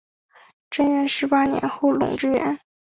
[0.71, 2.59] 贞元十八年后垄之原。